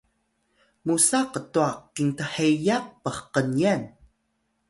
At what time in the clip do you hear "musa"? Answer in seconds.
0.85-1.19